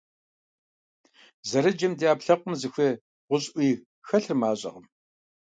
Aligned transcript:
Зэрыджэм 1.49 1.93
ди 1.99 2.05
Ӏэпкълъэпкъыр 2.09 2.55
зыхуей 2.61 2.93
гъущӀуи 3.27 3.69
хэлъыр 4.07 4.37
мащӀэкъым. 4.41 4.85